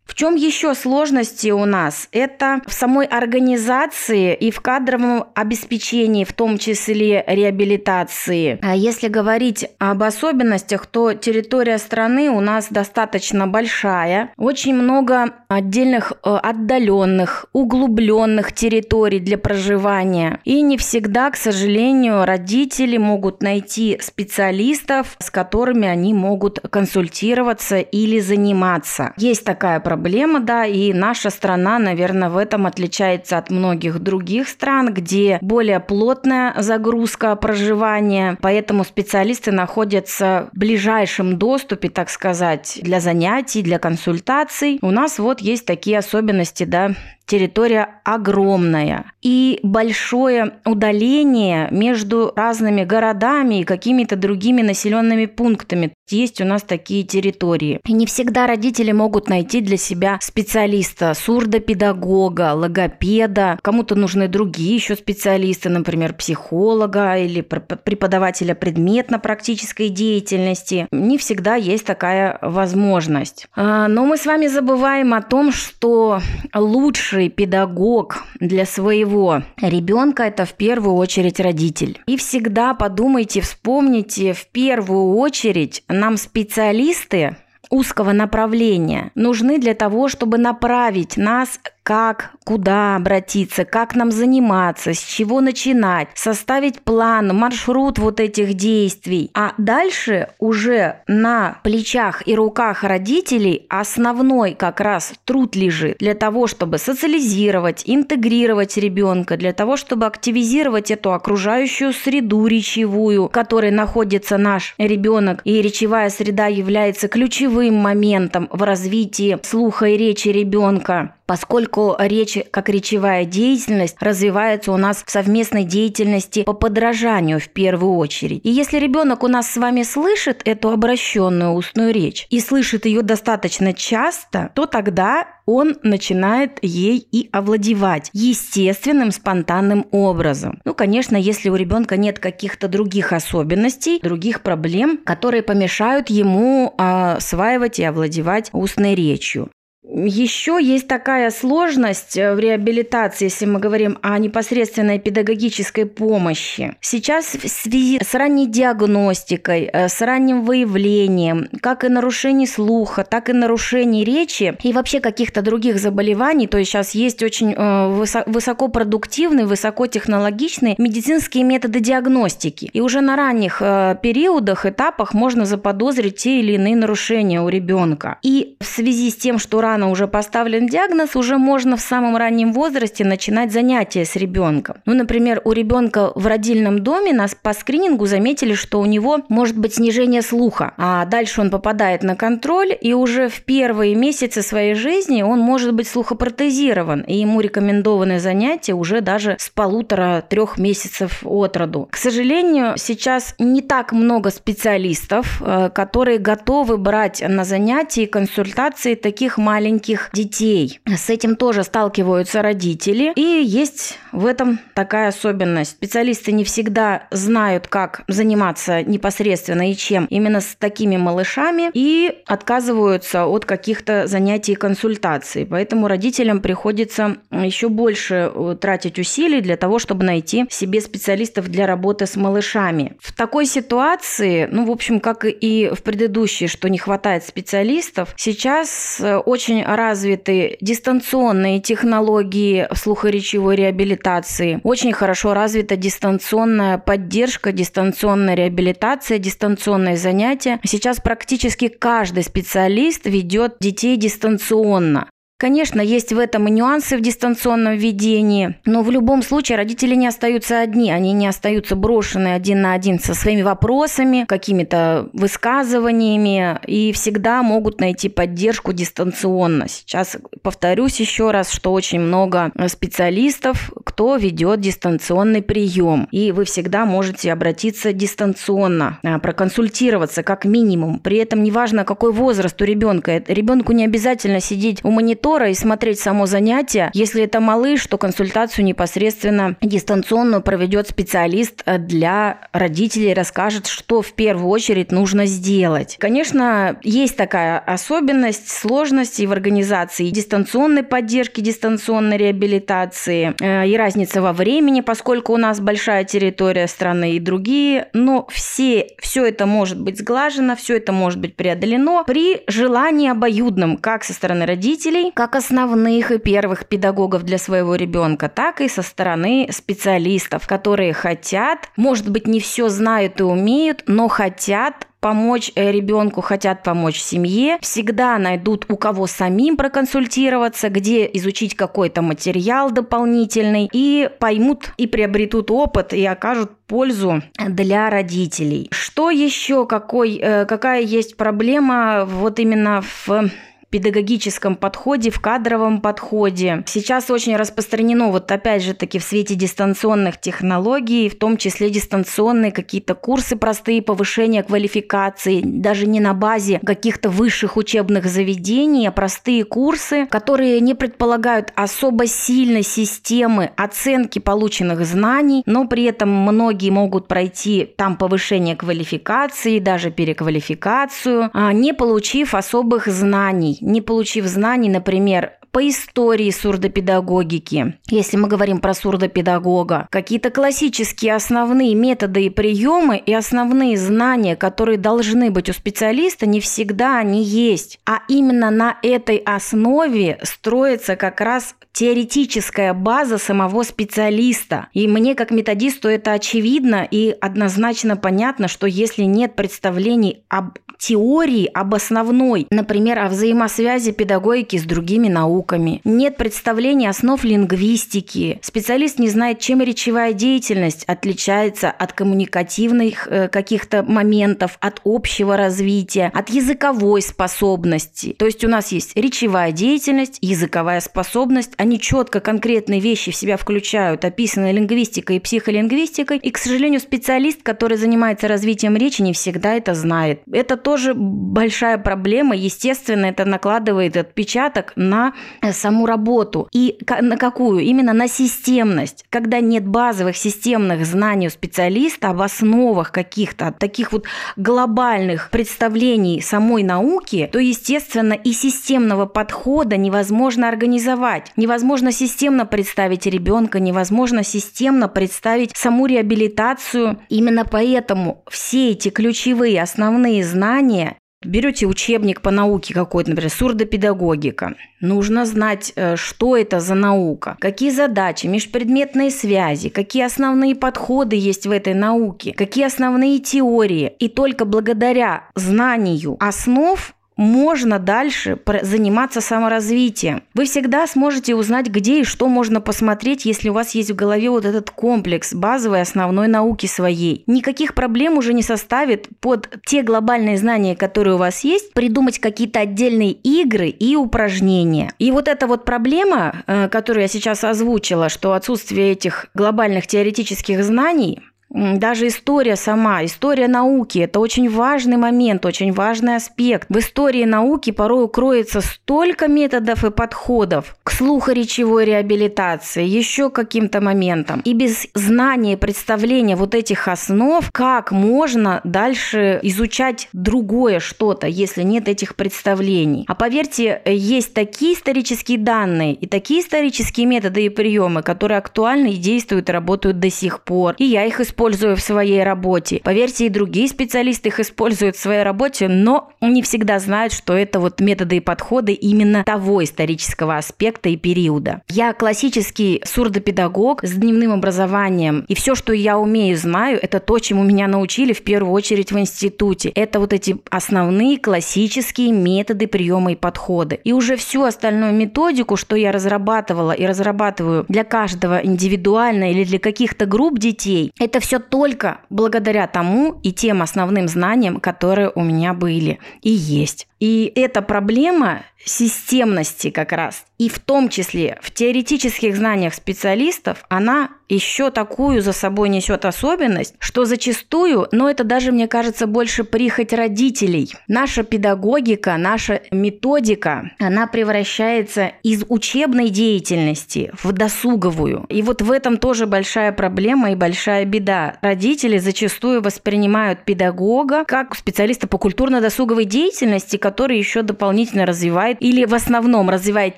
В 0.06 0.14
чем 0.14 0.36
еще 0.36 0.76
сложности 0.76 1.50
у 1.50 1.66
нас? 1.66 2.08
Это 2.12 2.62
в 2.68 2.74
самой 2.74 3.08
организации 3.08 4.36
и 4.36 4.52
в 4.52 4.62
кадровом 4.62 5.26
обеспечении, 5.34 6.24
в 6.24 6.32
том 6.32 6.60
числе 6.60 7.24
реабилитации. 7.28 8.60
А 8.62 8.76
если 8.76 9.08
говорить 9.08 9.68
об 9.80 10.04
особенностях, 10.04 10.86
то 10.86 11.14
территория 11.14 11.80
страны 11.80 12.30
у 12.30 12.40
нас 12.40 12.68
достаточно 12.70 13.48
большая. 13.48 14.32
Очень 14.38 14.76
много 14.76 15.34
отдельных 15.48 16.14
э, 16.24 16.36
отдаленных, 16.36 17.48
углубленных 17.52 18.54
территорий 18.54 19.20
для 19.20 19.40
проживания. 19.40 20.40
И 20.46 20.62
не 20.62 20.78
всегда, 20.78 21.32
к 21.32 21.36
сожалению, 21.36 22.26
родители 22.26 22.98
могут 22.98 23.42
найти 23.42 23.98
специалистов, 24.02 25.18
с 25.20 25.32
которыми 25.32 25.88
они 25.88 26.14
могут 26.14 26.60
консультироваться 26.60 27.80
или 27.80 28.20
заниматься. 28.20 29.14
Есть 29.18 29.44
такая 29.44 29.80
проблема 29.80 29.95
проблема, 29.96 30.42
да, 30.42 30.66
и 30.66 30.92
наша 30.92 31.30
страна, 31.30 31.80
наверное, 31.80 32.30
в 32.30 32.36
этом 32.36 32.66
отличается 32.66 33.38
от 33.38 33.50
многих 33.50 34.00
других 34.00 34.50
стран, 34.50 34.94
где 34.94 35.40
более 35.42 35.80
плотная 35.80 36.54
загрузка 36.58 37.34
проживания, 37.38 38.38
поэтому 38.42 38.84
специалисты 38.84 39.54
находятся 39.54 40.50
в 40.52 40.60
ближайшем 40.60 41.38
доступе, 41.38 41.88
так 41.88 42.10
сказать, 42.10 42.80
для 42.82 43.00
занятий, 43.00 43.62
для 43.62 43.80
консультаций. 43.80 44.80
У 44.82 44.92
нас 44.92 45.18
вот 45.18 45.40
есть 45.40 45.66
такие 45.66 46.00
особенности, 46.00 46.66
да, 46.66 46.92
территория 47.26 48.02
огромная 48.04 49.12
и 49.22 49.60
большое 49.64 50.60
удаление 50.66 51.68
между 51.72 52.32
разными 52.36 52.84
городами 52.84 53.62
и 53.62 53.64
какими-то 53.64 54.16
другими 54.16 54.62
населенными 54.62 55.26
пунктами. 55.26 55.94
Есть 56.10 56.40
у 56.40 56.46
нас 56.46 56.62
такие 56.62 57.04
территории. 57.04 57.80
И 57.86 57.94
не 57.94 58.06
всегда 58.06 58.46
родители 58.46 58.92
могут 58.92 59.28
найти 59.28 59.62
для 59.62 59.78
себя 59.78 60.20
специалиста, 60.22 61.14
сурдопедагога, 61.16 62.54
логопеда. 62.54 63.58
Кому-то 63.64 63.96
нужны 63.96 64.28
другие 64.28 64.76
еще 64.76 64.96
специалисты, 64.96 65.70
например, 65.70 66.14
психолога 66.14 67.18
или 67.18 67.42
преподавателя 67.42 68.54
предметно-практической 68.54 69.90
деятельности. 69.90 70.88
Не 70.92 71.18
всегда 71.18 71.56
есть 71.56 71.86
такая 71.86 72.38
возможность. 72.42 73.48
А, 73.56 73.88
но 73.88 74.06
мы 74.06 74.18
с 74.18 74.28
вами 74.28 74.46
забываем 74.46 75.16
о 75.16 75.24
том, 75.24 75.52
что 75.52 76.20
лучше 76.54 77.15
лучший 77.16 77.30
педагог 77.30 78.24
для 78.40 78.66
своего 78.66 79.44
ребенка– 79.58 80.24
это 80.26 80.46
в 80.46 80.54
первую 80.54 80.96
очередь 80.96 81.40
родитель. 81.40 82.02
И 82.08 82.18
всегда 82.18 82.74
подумайте, 82.74 83.42
вспомните, 83.42 84.34
в 84.34 84.48
первую 84.48 85.16
очередь 85.16 85.84
нам 85.88 86.18
специалисты 86.18 87.38
узкого 87.70 88.12
направления 88.12 89.12
нужны 89.16 89.58
для 89.60 89.74
того, 89.74 90.08
чтобы 90.08 90.38
направить 90.38 91.18
нас 91.18 91.60
как, 91.86 92.32
куда 92.44 92.96
обратиться, 92.96 93.64
как 93.64 93.94
нам 93.96 94.12
заниматься, 94.12 94.96
с 94.96 95.00
чего 95.00 95.40
начинать, 95.40 96.08
составить 96.16 96.82
план, 96.82 97.28
маршрут 97.36 98.00
вот 98.00 98.20
этих 98.20 98.56
действий. 98.56 99.30
А 99.36 99.54
дальше 99.60 100.30
уже 100.40 101.02
на 101.06 101.60
плечах 101.64 102.28
и 102.28 102.34
руках 102.34 102.84
родителей 102.84 103.68
основной 103.70 104.56
как 104.56 104.80
раз 104.80 105.14
труд 105.26 105.56
лежит 105.56 105.98
для 106.00 106.16
того, 106.16 106.48
чтобы 106.48 106.80
социализировать, 106.80 107.84
интегрировать 107.86 108.78
ребенка, 108.78 109.38
для 109.38 109.54
того, 109.54 109.78
чтобы 109.78 110.08
активизировать 110.08 110.90
эту 110.90 111.14
окружающую 111.14 111.94
среду 111.94 112.48
речевую, 112.48 113.26
в 113.26 113.30
которой 113.30 113.70
находится 113.70 114.40
наш 114.40 114.74
ребенок. 114.80 115.42
И 115.44 115.62
речевая 115.62 116.10
среда 116.10 116.48
является 116.48 117.08
ключевым 117.08 117.76
моментом 117.76 118.50
в 118.52 118.64
развитии 118.64 119.38
слуха 119.44 119.86
и 119.86 119.98
речи 119.98 120.30
ребенка 120.30 121.14
поскольку 121.26 121.75
речь 122.00 122.38
как 122.52 122.70
речевая 122.70 123.26
деятельность 123.26 123.98
развивается 124.00 124.72
у 124.72 124.78
нас 124.78 125.04
в 125.06 125.12
совместной 125.12 125.64
деятельности 125.64 126.44
по 126.44 126.54
подражанию 126.54 127.40
в 127.40 127.50
первую 127.50 127.96
очередь. 127.96 128.42
И 128.44 128.50
если 128.50 128.78
ребенок 128.78 129.24
у 129.24 129.28
нас 129.28 129.50
с 129.50 129.58
вами 129.58 129.84
слышит 129.84 130.42
эту 130.46 130.70
обращенную 130.70 131.52
устную 131.52 131.94
речь 131.94 132.28
и 132.30 132.40
слышит 132.40 132.86
ее 132.86 133.02
достаточно 133.02 133.74
часто, 133.74 134.52
то 134.56 134.66
тогда 134.66 135.28
он 135.46 135.78
начинает 135.84 136.58
ей 136.62 136.98
и 137.12 137.30
овладевать 137.32 138.10
естественным, 138.14 139.12
спонтанным 139.12 139.86
образом. 139.92 140.60
Ну, 140.66 140.74
конечно, 140.74 141.16
если 141.16 141.50
у 141.50 141.56
ребенка 141.56 141.98
нет 141.98 142.20
каких-то 142.20 142.68
других 142.68 143.14
особенностей, 143.14 144.00
других 144.02 144.42
проблем, 144.42 144.98
которые 145.06 145.44
помешают 145.44 146.10
ему 146.10 146.74
а, 146.78 147.18
осваивать 147.18 147.80
и 147.80 147.84
овладевать 147.84 148.50
устной 148.54 148.96
речью. 148.96 149.50
Еще 149.88 150.58
есть 150.62 150.88
такая 150.88 151.30
сложность 151.30 152.18
э, 152.18 152.34
в 152.34 152.40
реабилитации, 152.40 153.26
если 153.26 153.46
мы 153.46 153.60
говорим 153.60 154.00
о 154.02 154.18
непосредственной 154.18 155.00
педагогической 155.00 155.86
помощи. 155.86 156.76
Сейчас 156.82 157.36
в 157.36 157.48
связи 157.48 158.00
с 158.04 158.14
ранней 158.16 158.48
диагностикой, 158.48 159.70
э, 159.72 159.88
с 159.88 160.02
ранним 160.02 160.44
выявлением, 160.44 161.48
как 161.62 161.84
и 161.84 161.90
нарушений 161.90 162.48
слуха, 162.48 163.04
так 163.04 163.30
и 163.30 163.34
нарушений 163.34 164.04
речи 164.04 164.58
и 164.64 164.74
вообще 164.74 165.00
каких-то 165.00 165.42
других 165.42 165.80
заболеваний, 165.80 166.48
то 166.48 166.58
есть 166.58 166.72
сейчас 166.72 166.96
есть 166.96 167.22
очень 167.22 167.54
э, 167.54 168.24
высокопродуктивные, 168.26 169.46
высокотехнологичные 169.46 170.76
медицинские 170.80 171.44
методы 171.44 171.80
диагностики. 171.80 172.72
И 172.74 172.82
уже 172.82 173.02
на 173.02 173.16
ранних 173.16 173.60
периодах, 173.60 174.66
этапах 174.66 175.14
можно 175.14 175.46
заподозрить 175.46 176.18
те 176.18 176.40
или 176.40 176.54
иные 176.54 176.76
нарушения 176.76 177.42
у 177.42 177.50
ребенка. 177.50 178.18
И 178.24 178.56
в 178.60 178.66
связи 178.66 179.12
с 179.12 179.16
тем, 179.16 179.38
что 179.38 179.62
рано 179.62 179.75
рано 179.76 179.92
уже 179.92 180.08
поставлен 180.08 180.68
диагноз, 180.68 181.16
уже 181.16 181.38
можно 181.38 181.76
в 181.76 181.82
самом 181.82 182.16
раннем 182.16 182.54
возрасте 182.54 183.04
начинать 183.04 183.52
занятия 183.52 184.06
с 184.06 184.16
ребенком. 184.16 184.78
Ну, 184.86 184.94
например, 184.94 185.42
у 185.44 185.52
ребенка 185.52 186.14
в 186.16 186.28
родильном 186.28 186.80
доме 186.80 187.12
нас 187.12 187.36
по 187.36 187.54
скринингу 187.54 188.06
заметили, 188.06 188.54
что 188.54 188.80
у 188.80 188.86
него 188.86 189.20
может 189.28 189.58
быть 189.58 189.76
снижение 189.76 190.22
слуха, 190.22 190.72
а 190.78 191.06
дальше 191.06 191.42
он 191.42 191.50
попадает 191.50 192.04
на 192.04 192.16
контроль, 192.16 192.78
и 192.80 192.94
уже 192.94 193.28
в 193.28 193.42
первые 193.42 193.96
месяцы 193.96 194.42
своей 194.42 194.76
жизни 194.76 195.24
он 195.24 195.40
может 195.40 195.74
быть 195.74 195.90
слухопротезирован, 195.90 197.02
и 197.02 197.18
ему 197.18 197.42
рекомендованы 197.42 198.20
занятия 198.20 198.74
уже 198.74 199.02
даже 199.02 199.36
с 199.38 199.50
полутора-трех 199.50 200.58
месяцев 200.58 201.22
от 201.26 201.58
роду. 201.58 201.90
К 201.92 201.98
сожалению, 201.98 202.76
сейчас 202.78 203.36
не 203.40 203.62
так 203.62 203.92
много 203.92 204.30
специалистов, 204.30 205.42
э, 205.42 205.70
которые 205.76 206.18
готовы 206.18 206.78
брать 206.78 207.22
на 207.28 207.44
занятия 207.44 208.04
и 208.04 208.06
консультации 208.06 208.96
таких 208.96 209.38
маленьких 209.38 209.65
маленьких 209.66 210.10
детей. 210.14 210.80
С 210.86 211.10
этим 211.10 211.36
тоже 211.36 211.64
сталкиваются 211.64 212.44
родители. 212.44 213.14
И 213.16 213.22
есть 213.22 213.98
в 214.12 214.28
этом 214.28 214.60
такая 214.76 215.08
особенность. 215.08 215.72
Специалисты 215.72 216.32
не 216.32 216.44
всегда 216.44 217.08
знают, 217.10 217.68
как 217.68 218.04
заниматься 218.08 218.84
непосредственно 218.84 219.72
и 219.72 219.76
чем 219.76 220.06
именно 220.12 220.40
с 220.40 220.56
такими 220.56 220.98
малышами 220.98 221.72
и 221.74 222.22
отказываются 222.28 223.26
от 223.26 223.46
каких-то 223.46 224.06
занятий 224.06 224.52
и 224.52 224.56
консультаций. 224.56 225.48
Поэтому 225.48 225.88
родителям 225.88 226.42
приходится 226.42 227.18
еще 227.32 227.70
больше 227.70 228.32
э, 228.34 228.58
тратить 228.62 229.00
усилий 229.00 229.42
для 229.42 229.58
того, 229.58 229.80
чтобы 229.80 230.06
найти 230.06 230.46
себе 230.50 230.80
специалистов 230.80 231.50
для 231.50 231.66
работы 231.66 232.06
с 232.06 232.16
малышами. 232.16 232.94
В 233.00 233.14
такой 233.14 233.48
ситуации, 233.48 234.48
ну, 234.52 234.66
в 234.66 234.72
общем, 234.72 235.00
как 235.00 235.26
и 235.26 235.72
в 235.74 235.82
предыдущей, 235.82 236.48
что 236.48 236.70
не 236.70 236.78
хватает 236.78 237.26
специалистов, 237.26 238.14
сейчас 238.16 239.00
э, 239.00 239.18
очень 239.18 239.55
очень 239.64 239.76
развиты 239.76 240.58
дистанционные 240.62 241.60
технологии 241.60 242.68
слухоречевой 242.74 243.56
реабилитации, 243.56 244.60
очень 244.64 244.94
хорошо 244.94 245.34
развита 245.34 245.76
дистанционная 245.76 246.78
поддержка, 246.78 247.52
дистанционная 247.52 248.36
реабилитация, 248.36 249.20
дистанционные 249.20 249.98
занятия. 249.98 250.60
Сейчас 250.64 251.00
практически 251.00 251.68
каждый 251.68 252.24
специалист 252.24 253.06
ведет 253.06 253.56
детей 253.60 253.98
дистанционно. 253.98 255.10
Конечно, 255.38 255.82
есть 255.82 256.14
в 256.14 256.20
этом 256.20 256.48
и 256.48 256.52
нюансы 256.52 256.96
в 256.96 257.02
дистанционном 257.02 257.76
ведении, 257.76 258.56
но 258.64 258.84
в 258.84 258.90
любом 258.90 259.22
случае 259.22 259.58
родители 259.58 259.94
не 259.94 260.08
остаются 260.08 260.62
одни, 260.62 260.92
они 260.92 261.12
не 261.12 261.28
остаются 261.28 261.76
брошены 261.76 262.30
один 262.30 262.62
на 262.62 262.72
один 262.72 263.02
со 263.02 263.14
своими 263.14 263.42
вопросами, 263.42 264.24
какими-то 264.30 265.10
высказываниями 265.12 266.58
и 266.66 266.94
всегда 266.94 267.44
могут 267.44 267.82
найти 267.82 268.08
поддержку 268.08 268.72
дистанционно. 268.72 269.68
Сейчас 269.68 270.16
повторюсь 270.42 271.02
еще 271.02 271.32
раз, 271.32 271.52
что 271.52 271.74
очень 271.74 272.00
много 272.00 272.54
специалистов, 272.68 273.74
кто 273.84 274.16
ведет 274.16 274.62
дистанционный 274.62 275.42
прием, 275.42 276.08
и 276.12 276.32
вы 276.32 276.46
всегда 276.46 276.86
можете 276.86 277.34
обратиться 277.34 277.92
дистанционно, 277.92 279.00
а, 279.04 279.20
проконсультироваться 279.20 280.24
как 280.24 280.46
минимум. 280.46 281.00
При 281.00 281.18
этом 281.18 281.44
неважно, 281.44 281.84
какой 281.84 282.14
возраст 282.14 282.62
у 282.62 282.64
ребенка, 282.64 283.22
ребенку 283.28 283.74
не 283.74 283.84
обязательно 283.84 284.40
сидеть 284.40 284.80
у 284.86 284.92
монитора 284.92 285.25
монитора 285.26 285.50
и 285.50 285.54
смотреть 285.56 286.00
само 286.00 286.28
занятие. 286.28 286.92
Если 286.94 287.24
это 287.24 287.40
малыш, 287.40 287.86
то 287.88 287.98
консультацию 287.98 288.64
непосредственно 288.64 289.56
дистанционную 289.62 290.42
проведет 290.42 290.88
специалист 290.88 291.64
э, 291.66 291.80
для 291.80 292.38
родителей, 292.54 293.14
расскажет, 293.14 293.66
что 293.66 294.02
в 294.02 294.14
первую 294.14 294.50
очередь 294.50 294.92
нужно 294.92 295.26
сделать. 295.26 295.98
Конечно, 296.00 296.78
есть 296.84 297.18
такая 297.18 297.58
особенность, 297.58 298.50
сложность 298.50 299.20
и 299.20 299.26
в 299.26 299.32
организации 299.32 300.10
дистанционной 300.10 300.84
поддержки, 300.84 301.42
дистанционной 301.42 302.18
реабилитации, 302.18 303.34
э, 303.42 303.68
и 303.68 303.76
разница 303.76 304.22
во 304.22 304.32
времени, 304.32 304.82
поскольку 304.82 305.34
у 305.34 305.38
нас 305.38 305.60
большая 305.60 306.04
территория 306.04 306.68
страны 306.68 307.14
и 307.14 307.20
другие, 307.20 307.88
но 307.94 308.28
все, 308.32 308.90
все 309.00 309.26
это 309.26 309.48
может 309.48 309.82
быть 309.82 309.98
сглажено, 309.98 310.56
все 310.56 310.78
это 310.78 310.92
может 310.92 311.20
быть 311.20 311.36
преодолено 311.36 312.04
при 312.06 312.44
желании 312.48 313.10
обоюдном, 313.10 313.78
как 313.78 314.04
со 314.04 314.14
стороны 314.14 314.46
родителей, 314.46 315.12
как 315.16 315.36
основных 315.36 316.12
и 316.12 316.20
первых 316.20 316.68
педагогов 316.68 317.24
для 317.24 317.38
своего 317.38 317.76
ребенка, 317.76 318.28
так 318.30 318.60
и 318.60 318.68
со 318.68 318.82
стороны 318.82 319.48
специалистов, 319.50 320.46
которые 320.46 320.94
хотят, 320.94 321.70
может 321.78 322.10
быть, 322.12 322.28
не 322.28 322.40
все 322.42 322.68
знают 322.68 323.22
и 323.22 323.24
умеют, 323.24 323.84
но 323.88 324.10
хотят 324.10 324.88
помочь 325.00 325.52
э, 325.56 325.72
ребенку, 325.72 326.22
хотят 326.22 326.64
помочь 326.64 327.00
семье, 327.00 327.60
всегда 327.62 328.18
найдут 328.18 328.66
у 328.70 328.76
кого 328.76 329.08
самим 329.08 329.56
проконсультироваться, 329.56 330.70
где 330.70 331.08
изучить 331.14 331.56
какой-то 331.56 332.02
материал 332.02 332.72
дополнительный 332.72 333.70
и 333.72 334.10
поймут 334.20 334.74
и 334.78 334.88
приобретут 334.88 335.52
опыт 335.52 335.94
и 335.94 336.04
окажут 336.06 336.58
пользу 336.66 337.22
для 337.38 337.90
родителей. 337.92 338.68
Что 338.72 339.12
еще, 339.12 339.66
какой, 339.68 340.16
э, 340.16 340.46
какая 340.46 340.82
есть 340.82 341.16
проблема 341.18 342.06
вот 342.06 342.40
именно 342.40 342.84
в 343.06 343.30
педагогическом 343.70 344.56
подходе, 344.56 345.10
в 345.10 345.20
кадровом 345.20 345.82
подходе. 345.82 346.64
Сейчас 346.66 347.10
очень 347.10 347.36
распространено, 347.36 348.10
вот 348.10 348.32
опять 348.32 348.64
же 348.64 348.74
таки 348.74 349.00
в 349.00 349.04
свете 349.04 349.36
дистанционных 349.36 350.20
технологий, 350.20 351.10
в 351.10 351.18
том 351.18 351.38
числе 351.38 351.70
дистанционные 351.70 352.52
какие-то 352.52 352.96
курсы 352.96 353.36
простые, 353.36 353.82
повышения 353.82 354.44
квалификации, 354.44 355.42
даже 355.44 355.88
не 355.88 356.00
на 356.00 356.14
базе 356.14 356.60
каких-то 356.66 357.10
высших 357.10 357.58
учебных 357.58 358.06
заведений, 358.06 358.88
а 358.88 358.92
простые 358.92 359.44
курсы, 359.44 360.06
которые 360.06 360.60
не 360.62 360.74
предполагают 360.74 361.52
особо 361.56 362.08
сильной 362.08 362.64
системы 362.64 363.52
оценки 363.58 364.20
полученных 364.20 364.86
знаний, 364.86 365.44
но 365.46 365.68
при 365.68 365.84
этом 365.84 366.10
многие 366.10 366.70
могут 366.70 367.08
пройти 367.08 367.74
там 367.78 367.98
повышение 367.98 368.56
квалификации, 368.56 369.60
даже 369.60 369.92
переквалификацию, 369.92 371.30
а 371.34 371.52
не 371.54 371.74
получив 371.74 372.34
особых 372.36 372.88
знаний 372.88 373.55
не 373.62 373.82
получив 373.82 374.28
знаний, 374.28 374.70
например, 374.70 375.32
по 375.56 375.66
истории 375.70 376.32
сурдопедагогики, 376.32 377.78
если 377.88 378.18
мы 378.18 378.28
говорим 378.28 378.60
про 378.60 378.74
сурдопедагога, 378.74 379.88
какие-то 379.90 380.30
классические 380.30 381.16
основные 381.16 381.74
методы 381.76 382.26
и 382.26 382.30
приемы 382.30 382.98
и 382.98 383.14
основные 383.14 383.78
знания, 383.78 384.36
которые 384.36 384.78
должны 384.78 385.32
быть 385.32 385.48
у 385.48 385.54
специалиста, 385.54 386.26
не 386.26 386.42
всегда 386.42 386.98
они 386.98 387.24
есть. 387.24 387.80
А 387.86 388.00
именно 388.10 388.52
на 388.52 388.78
этой 388.84 389.16
основе 389.16 390.20
строится 390.24 390.98
как 390.98 391.22
раз 391.22 391.56
теоретическая 391.72 392.74
база 392.74 393.18
самого 393.18 393.64
специалиста. 393.64 394.68
И 394.74 394.90
мне 394.90 395.16
как 395.16 395.32
методисту 395.32 395.88
это 395.88 396.12
очевидно 396.12 396.86
и 396.90 397.16
однозначно 397.22 397.96
понятно, 397.96 398.50
что 398.50 398.68
если 398.68 399.04
нет 399.04 399.38
представлений 399.38 400.26
об 400.28 400.58
теории, 400.78 401.50
об 401.54 401.74
основной, 401.74 402.48
например, 402.52 403.00
о 403.00 403.10
взаимосвязи 403.10 403.92
педагогики 403.92 404.58
с 404.58 404.64
другими 404.64 405.08
науками, 405.08 405.45
нет 405.84 406.18
представления 406.18 406.90
основ 406.90 407.24
лингвистики, 407.24 408.40
специалист 408.42 409.00
не 409.00 409.10
знает, 409.10 409.40
чем 409.40 409.62
речевая 409.62 410.14
деятельность 410.14 410.84
отличается 410.86 411.70
от 411.70 411.94
коммуникативных 411.94 413.08
э, 413.08 413.28
каких-то 413.28 413.84
моментов, 413.84 414.58
от 414.62 414.82
общего 414.84 415.38
развития, 415.38 416.12
от 416.14 416.30
языковой 416.30 417.02
способности. 417.02 418.16
То 418.18 418.26
есть 418.26 418.44
у 418.44 418.50
нас 418.50 418.72
есть 418.72 418.96
речевая 418.96 419.52
деятельность, 419.52 420.18
языковая 420.22 420.80
способность, 420.80 421.52
они 421.58 421.80
четко 421.80 422.20
конкретные 422.20 422.80
вещи 422.80 423.12
в 423.12 423.16
себя 423.16 423.38
включают, 423.38 424.06
описанные 424.06 424.54
лингвистикой 424.54 425.18
и 425.18 425.20
психолингвистикой, 425.20 426.18
и, 426.18 426.32
к 426.32 426.38
сожалению, 426.38 426.80
специалист, 426.80 427.44
который 427.44 427.78
занимается 427.78 428.28
развитием 428.28 428.76
речи, 428.76 429.02
не 429.02 429.14
всегда 429.14 429.54
это 429.54 429.74
знает. 429.74 430.22
Это 430.32 430.58
тоже 430.58 430.94
большая 430.96 431.78
проблема, 431.78 432.36
естественно, 432.36 433.06
это 433.06 433.26
накладывает 433.26 433.98
отпечаток 433.98 434.74
на 434.76 435.14
саму 435.52 435.86
работу. 435.86 436.48
И 436.52 436.78
на 437.02 437.18
какую? 437.18 437.60
Именно 437.60 437.94
на 437.94 438.08
системность. 438.08 439.06
Когда 439.10 439.40
нет 439.40 439.68
базовых 439.68 440.18
системных 440.18 440.86
знаний 440.86 441.28
у 441.28 441.30
специалиста 441.30 442.10
об 442.10 442.22
основах 442.22 442.92
каких-то 442.92 443.54
таких 443.58 443.92
вот 443.92 444.06
глобальных 444.36 445.30
представлений 445.32 446.22
самой 446.22 446.64
науки, 446.64 447.30
то, 447.32 447.40
естественно, 447.40 448.14
и 448.14 448.34
системного 448.34 449.06
подхода 449.06 449.78
невозможно 449.78 450.48
организовать. 450.50 451.32
Невозможно 451.36 451.92
системно 451.92 452.46
представить 452.46 453.06
ребенка, 453.06 453.60
невозможно 453.60 454.24
системно 454.24 454.88
представить 454.88 455.56
саму 455.56 455.86
реабилитацию. 455.86 457.00
Именно 457.10 457.46
поэтому 457.46 458.24
все 458.30 458.72
эти 458.72 458.90
ключевые 458.90 459.62
основные 459.62 460.24
знания 460.24 460.98
Берете 461.24 461.66
учебник 461.66 462.22
по 462.22 462.30
науке 462.30 462.74
какой-то, 462.74 463.10
например, 463.10 463.32
сурдопедагогика. 463.32 464.56
Нужно 464.80 465.26
знать, 465.26 465.74
э, 465.76 465.96
что 465.96 466.38
это 466.38 466.60
за 466.60 466.76
наука, 466.76 467.36
какие 467.40 467.72
задачи, 467.72 468.28
межпредметные 468.28 469.10
связи, 469.10 469.70
какие 469.70 470.06
основные 470.06 470.56
подходы 470.56 471.16
есть 471.16 471.48
в 471.48 471.52
этой 471.52 471.74
науке, 471.74 472.34
какие 472.34 472.66
основные 472.66 473.20
теории. 473.20 473.94
И 473.98 474.08
только 474.08 474.46
благодаря 474.46 475.24
знанию 475.36 476.16
основ 476.20 476.94
можно 477.18 477.80
дальше 477.80 478.38
заниматься 478.62 479.22
саморазвитием. 479.22 480.24
Вы 480.34 480.46
всегда 480.46 480.86
сможете 480.88 481.36
узнать, 481.36 481.68
где 481.68 482.02
и 482.02 482.04
что 482.04 482.28
можно 482.28 482.62
посмотреть, 482.62 483.26
если 483.26 483.50
у 483.50 483.54
вас 483.54 483.76
есть 483.76 483.92
в 483.92 483.96
голове 483.96 484.30
вот 484.30 484.46
этот 484.46 484.70
комплекс 484.72 485.34
базовой 485.34 485.82
основной 485.82 486.28
науки 486.28 486.66
своей. 486.66 487.24
Никаких 487.28 487.74
проблем 487.74 488.18
уже 488.18 488.34
не 488.34 488.44
составит 488.44 489.08
под 489.20 489.50
те 489.66 489.82
глобальные 489.82 490.38
знания, 490.38 490.76
которые 490.76 491.16
у 491.16 491.20
вас 491.20 491.44
есть, 491.44 491.74
придумать 491.74 492.20
какие-то 492.20 492.60
отдельные 492.60 493.12
игры 493.12 493.70
и 493.70 493.96
упражнения. 493.96 494.92
И 495.00 495.12
вот 495.12 495.28
эта 495.28 495.48
вот 495.48 495.66
проблема, 495.66 496.44
э, 496.48 496.70
которую 496.70 497.04
я 497.04 497.08
сейчас 497.08 497.44
озвучила, 497.44 498.10
что 498.10 498.34
отсутствие 498.34 498.92
этих 498.92 499.28
глобальных 499.34 499.88
теоретических 499.88 500.64
знаний– 500.64 501.22
даже 501.56 502.08
история 502.08 502.58
сама, 502.58 503.06
история 503.06 503.48
науки– 503.48 504.00
это 504.00 504.20
очень 504.20 504.50
важный 504.50 504.98
момент, 504.98 505.46
очень 505.46 505.72
важный 505.72 506.18
аспект. 506.18 506.68
В 506.68 506.78
истории 506.80 507.24
науки 507.24 507.72
порой 507.72 508.10
кроется 508.10 508.60
столько 508.60 509.30
методов 509.30 509.86
и 509.86 509.90
подходов 509.90 510.76
к 510.84 510.92
слухоречевой 510.92 511.86
реабилитации, 511.86 512.84
еще 512.84 513.30
каким-то 513.30 513.80
моментам. 513.80 514.42
И 514.42 514.54
без 514.54 514.88
знания 514.94 515.54
и 515.54 515.56
представления 515.56 516.36
вот 516.36 516.56
этих 516.56 516.90
основ, 516.90 517.50
как 517.54 517.92
можно 517.94 518.60
дальше 518.66 519.40
изучать 519.44 520.10
другое 520.12 520.82
что-то, 520.82 521.26
если 521.28 521.64
нет 521.64 521.88
этих 521.88 522.16
представлений. 522.16 523.06
А 523.08 523.16
поверьте, 523.16 523.82
есть 523.86 524.34
такие 524.34 524.74
исторические 524.74 525.38
данные 525.38 525.94
и 525.94 526.06
такие 526.06 526.42
исторические 526.42 527.06
методы 527.06 527.46
и 527.46 527.50
приемы, 527.50 528.04
которые 528.04 528.40
актуальны 528.40 528.92
и 528.92 528.98
действуют 528.98 529.48
и 529.48 529.54
работают 529.54 530.00
до 530.00 530.10
сих 530.10 530.42
пор. 530.42 530.76
И 530.80 530.84
я 530.84 531.06
их 531.06 531.22
использую 531.22 531.45
использую 531.46 531.76
в 531.76 531.82
своей 531.82 532.24
работе. 532.24 532.82
Поверьте, 532.84 533.28
и 533.28 533.30
другие 533.30 533.68
специалисты 533.68 534.30
их 534.30 534.40
используют 534.40 534.96
в 534.96 535.00
своей 535.00 535.22
работе, 535.22 535.68
но 535.68 536.10
не 536.22 536.42
всегда 536.42 536.80
знают, 536.80 537.14
что 537.14 537.34
это 537.34 537.60
вот 537.60 537.80
методы 537.80 538.18
и 538.18 538.20
подходы 538.20 538.74
именно 538.74 539.24
того 539.24 539.64
исторического 539.64 540.38
аспекта 540.38 540.90
и 540.90 540.98
периода. 540.98 541.62
Я 541.70 541.94
классический 541.94 542.82
сурдопедагог 542.84 543.84
с 543.84 543.92
дневным 543.92 544.32
образованием, 544.32 545.26
и 545.28 545.36
все, 545.36 545.54
что 545.54 545.72
я 545.72 546.00
умею, 546.00 546.36
знаю, 546.36 546.80
это 546.82 547.00
то, 547.00 547.20
чему 547.20 547.44
меня 547.44 547.68
научили 547.68 548.14
в 548.14 548.24
первую 548.24 548.54
очередь 548.54 548.92
в 548.92 548.98
институте. 548.98 549.70
Это 549.70 550.00
вот 550.00 550.14
эти 550.14 550.38
основные 550.50 551.20
классические 551.20 552.12
методы 552.12 552.68
приема 552.68 553.12
и 553.12 553.16
подходы. 553.16 553.80
И 553.84 553.94
уже 553.94 554.16
всю 554.16 554.44
остальную 554.44 554.94
методику, 554.94 555.58
что 555.58 555.76
я 555.76 555.92
разрабатывала 555.92 556.72
и 556.72 556.86
разрабатываю 556.86 557.66
для 557.68 557.84
каждого 557.84 558.40
индивидуально 558.44 559.32
или 559.32 559.44
для 559.44 559.60
каких-то 559.60 560.08
групп 560.08 560.40
детей, 560.40 560.92
это 561.00 561.20
все 561.20 561.35
только 561.40 562.02
благодаря 562.10 562.68
тому 562.68 563.20
и 563.24 563.32
тем 563.32 563.62
основным 563.62 564.08
знаниям, 564.08 564.60
которые 564.60 565.12
у 565.14 565.22
меня 565.22 565.54
были 565.54 566.00
и 566.22 566.30
есть. 566.30 566.88
И 567.00 567.32
эта 567.36 567.62
проблема 567.62 568.44
системности 568.64 569.70
как 569.70 569.92
раз, 569.92 570.26
и 570.38 570.50
в 570.50 570.60
том 570.60 570.90
числе 570.90 571.38
в 571.42 571.52
теоретических 571.52 572.36
знаниях 572.36 572.74
специалистов, 572.74 573.66
она 573.70 574.10
еще 574.30 574.72
такую 574.72 575.22
за 575.22 575.34
собой 575.34 575.70
несет 575.70 576.06
особенность, 576.06 576.76
что 576.80 577.06
зачастую, 577.06 577.88
но 577.92 578.10
это 578.10 578.24
даже, 578.24 578.52
мне 578.52 578.68
кажется, 578.68 579.08
больше 579.08 579.44
прихоть 579.44 579.94
родителей. 579.94 580.74
Наша 580.88 581.24
педагогика, 581.24 582.18
наша 582.18 582.62
методика, 582.72 583.72
она 583.80 584.08
превращается 584.08 585.12
из 585.24 585.44
учебной 585.48 586.10
деятельности 586.10 587.12
в 587.22 587.32
досуговую. 587.32 588.26
И 588.30 588.42
вот 588.42 588.62
в 588.62 588.72
этом 588.72 588.98
тоже 588.98 589.28
большая 589.28 589.72
проблема 589.72 590.32
и 590.32 590.36
большая 590.36 590.86
беда. 590.86 591.38
Родители 591.42 591.98
зачастую 591.98 592.62
воспринимают 592.62 593.46
педагога 593.46 594.26
как 594.26 594.56
специалиста 594.56 595.08
по 595.08 595.18
культурно-досуговой 595.18 596.06
деятельности, 596.06 596.78
который 596.78 597.18
еще 597.18 597.42
дополнительно 597.42 598.06
развивает 598.06 598.58
или 598.60 598.86
в 598.86 598.94
основном 598.94 599.50
развивает 599.50 599.98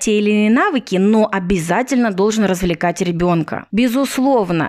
те 0.00 0.18
или 0.18 0.30
иные 0.30 0.50
навыки, 0.50 0.96
но 0.96 1.28
обязательно 1.30 2.10
должен 2.10 2.44
развлекать 2.44 3.00
ребенка. 3.00 3.66
Безусловно, 3.72 4.17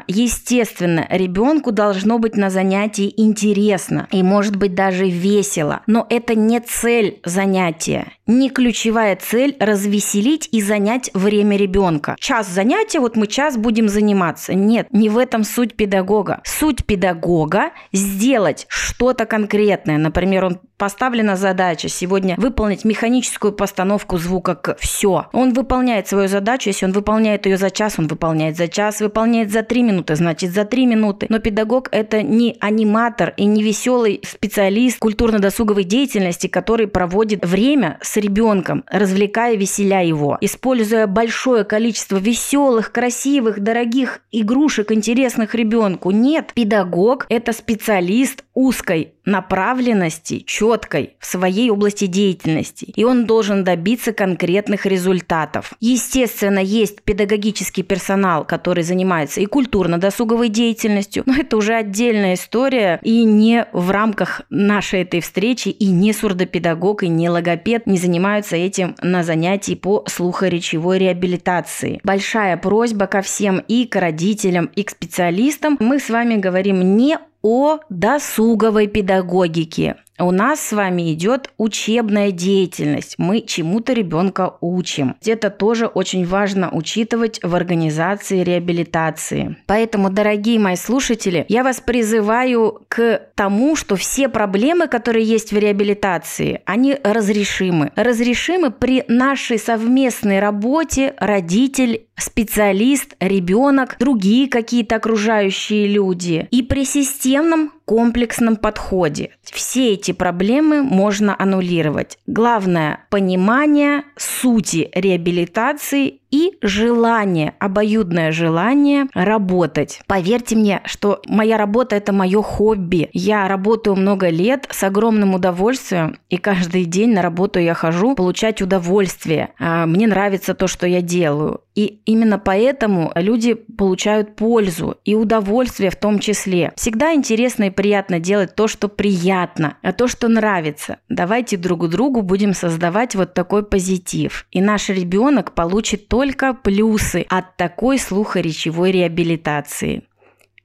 естественно, 0.07 1.05
ребенку 1.09 1.71
должно 1.71 2.19
быть 2.19 2.35
на 2.35 2.49
занятии 2.49 3.13
интересно 3.17 4.07
и 4.11 4.23
может 4.23 4.55
быть 4.55 4.75
даже 4.75 5.09
весело, 5.09 5.81
но 5.87 6.05
это 6.09 6.35
не 6.35 6.59
цель 6.59 7.19
занятия. 7.25 8.13
Не 8.27 8.49
ключевая 8.49 9.15
цель 9.15 9.55
развеселить 9.59 10.49
и 10.51 10.61
занять 10.61 11.09
время 11.13 11.57
ребенка. 11.57 12.15
Час 12.19 12.47
занятия, 12.47 12.99
вот 12.99 13.15
мы 13.15 13.27
час 13.27 13.57
будем 13.57 13.89
заниматься. 13.89 14.53
Нет, 14.53 14.87
не 14.91 15.09
в 15.09 15.17
этом 15.17 15.43
суть 15.43 15.75
педагога. 15.75 16.41
Суть 16.45 16.85
педагога 16.85 17.71
сделать 17.91 18.65
что-то 18.69 19.25
конкретное. 19.25 19.97
Например, 19.97 20.45
он 20.45 20.59
поставлена 20.79 21.35
задача 21.35 21.89
сегодня 21.89 22.35
выполнить 22.37 22.85
механическую 22.85 23.53
постановку 23.53 24.17
звука 24.17 24.55
к 24.55 24.77
«все». 24.79 25.27
Он 25.33 25.53
выполняет 25.53 26.07
свою 26.07 26.27
задачу, 26.27 26.69
если 26.69 26.85
он 26.85 26.93
выполняет 26.93 27.45
ее 27.45 27.57
за 27.57 27.69
час, 27.69 27.99
он 27.99 28.07
выполняет 28.07 28.57
за 28.57 28.67
час, 28.67 29.01
выполняет 29.01 29.51
за 29.51 29.61
три 29.61 29.83
минуты, 29.83 30.15
значит 30.15 30.51
за 30.51 30.65
три 30.65 30.85
минуты. 30.85 31.27
Но 31.29 31.39
педагог– 31.39 31.89
это 31.91 32.23
не 32.23 32.55
аниматор 32.61 33.33
и 33.35 33.45
не 33.45 33.61
веселый 33.61 34.21
специалист 34.25 34.97
культурно-досуговой 34.99 35.83
деятельности, 35.83 36.47
который 36.47 36.87
проводит 36.87 37.45
время 37.45 37.99
с 38.01 38.15
ребенком, 38.15 38.85
развлекая, 38.89 39.55
веселя 39.55 40.01
его, 40.01 40.37
используя 40.39 41.07
большое 41.07 41.65
количество 41.65 42.17
веселых, 42.17 42.93
красивых, 42.93 43.59
дорогих 43.59 44.21
игрушек, 44.31 44.93
интересных 44.93 45.55
ребенку. 45.55 46.11
Нет, 46.11 46.53
педагог– 46.53 47.25
это 47.29 47.51
специалист 47.51 48.45
узкой 48.53 49.13
направленности 49.25 50.39
четкой 50.39 51.15
в 51.19 51.25
своей 51.25 51.69
области 51.69 52.05
деятельности, 52.05 52.85
и 52.85 53.03
он 53.03 53.25
должен 53.25 53.63
добиться 53.63 54.13
конкретных 54.13 54.85
результатов. 54.85 55.73
Естественно, 55.79 56.59
есть 56.59 57.01
педагогический 57.03 57.83
персонал, 57.83 58.45
который 58.45 58.83
занимается 58.83 59.41
и 59.41 59.45
культурно-досуговой 59.45 60.49
деятельностью, 60.49 61.23
но 61.25 61.35
это 61.35 61.57
уже 61.57 61.73
отдельная 61.73 62.35
история 62.35 62.99
и 63.03 63.23
не 63.23 63.65
в 63.73 63.91
рамках 63.91 64.41
нашей 64.49 65.01
этой 65.01 65.21
встречи, 65.21 65.69
и 65.69 65.87
не 65.87 66.13
сурдопедагог, 66.13 67.03
и 67.03 67.07
не 67.07 67.29
логопед 67.29 67.87
не 67.87 67.97
занимаются 67.97 68.55
этим 68.55 68.95
на 69.01 69.23
занятии 69.23 69.75
по 69.75 70.03
слухоречевой 70.07 70.99
реабилитации. 70.99 71.99
Большая 72.03 72.57
просьба 72.57 73.07
ко 73.07 73.21
всем 73.21 73.63
и 73.67 73.85
к 73.85 73.95
родителям, 73.95 74.69
и 74.75 74.83
к 74.83 74.89
специалистам. 74.89 75.77
Мы 75.79 75.99
с 75.99 76.09
вами 76.09 76.35
говорим 76.35 76.97
не 76.97 77.17
о 77.41 77.79
досуговой 77.89 78.87
педагогике. 78.87 79.97
У 80.19 80.31
нас 80.31 80.59
с 80.59 80.73
вами 80.73 81.13
идет 81.13 81.49
учебная 81.57 82.31
деятельность. 82.31 83.15
Мы 83.17 83.41
чему-то 83.41 83.93
ребенка 83.93 84.55
учим. 84.59 85.15
Это 85.25 85.49
тоже 85.49 85.87
очень 85.87 86.25
важно 86.25 86.69
учитывать 86.71 87.39
в 87.41 87.55
организации 87.55 88.43
реабилитации. 88.43 89.55
Поэтому, 89.65 90.09
дорогие 90.09 90.59
мои 90.59 90.75
слушатели, 90.75 91.45
я 91.47 91.63
вас 91.63 91.79
призываю 91.79 92.81
к 92.89 93.21
тому, 93.35 93.77
что 93.77 93.95
все 93.95 94.27
проблемы, 94.27 94.87
которые 94.87 95.25
есть 95.25 95.53
в 95.53 95.57
реабилитации, 95.57 96.61
они 96.65 96.97
разрешимы. 97.01 97.91
Разрешимы 97.95 98.71
при 98.71 99.05
нашей 99.07 99.57
совместной 99.57 100.39
работе 100.39 101.13
родитель, 101.17 102.07
специалист, 102.17 103.15
ребенок, 103.21 103.95
другие 103.99 104.49
какие-то 104.49 104.97
окружающие 104.97 105.87
люди. 105.87 106.47
И 106.51 106.61
при 106.61 106.83
системном 106.83 107.71
комплексном 107.89 108.55
подходе. 108.55 109.31
Все 109.41 109.93
эти 109.93 110.11
проблемы 110.11 110.83
можно 110.83 111.35
аннулировать. 111.39 112.19
Главное– 112.27 113.07
понимание 113.09 114.03
сути 114.15 114.91
реабилитации 114.93 116.19
и 116.31 116.57
желание, 116.61 117.53
обоюдное 117.59 118.31
желание 118.31 119.07
работать. 119.13 120.01
Поверьте 120.07 120.55
мне, 120.55 120.81
что 120.85 121.21
моя 121.27 121.57
работа– 121.57 121.95
это 121.97 122.13
мое 122.13 122.41
хобби. 122.41 123.09
Я 123.13 123.47
работаю 123.47 123.95
много 123.95 124.29
лет 124.29 124.67
с 124.71 124.83
огромным 124.83 125.33
удовольствием, 125.33 126.17
и 126.29 126.37
каждый 126.37 126.85
день 126.85 127.13
на 127.13 127.21
работу 127.21 127.59
я 127.59 127.73
хожу 127.73 128.15
получать 128.15 128.61
удовольствие. 128.61 129.49
А, 129.59 129.85
мне 129.85 130.07
нравится 130.07 130.53
то, 130.53 130.67
что 130.67 130.87
я 130.87 131.01
делаю. 131.01 131.61
И 131.79 132.01
именно 132.05 132.37
поэтому 132.39 133.09
люди 133.15 133.53
получают 133.53 134.35
пользу 134.35 134.97
и 135.05 135.15
удовольствие 135.15 135.89
в 135.89 135.95
том 135.95 136.19
числе. 136.19 136.73
Всегда 136.75 137.13
интересно 137.13 137.65
и 137.65 137.69
приятно 137.69 138.19
делать 138.19 138.53
то, 138.53 138.67
что 138.67 138.89
приятно, 138.89 139.77
а 139.81 139.93
то, 139.93 140.09
что 140.09 140.27
нравится. 140.27 140.97
Давайте 141.07 141.55
друг 141.55 141.87
другу 141.87 142.21
будем 142.21 142.53
создавать 142.53 143.15
вот 143.15 143.33
такой 143.33 143.63
позитив. 143.63 144.45
И 144.51 144.59
наш 144.61 144.89
ребенок 144.89 145.53
получит 145.53 146.09
только 146.19 146.53
плюсы 146.53 147.25
от 147.29 147.55
такой 147.55 147.97
слухоречевой 147.97 148.91
реабилитации. 148.91 150.03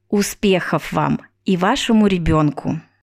Успехов 0.08 0.92
вам 0.92 1.20
и 1.44 1.56
вашему 1.56 2.08
ребенку! 2.08 2.80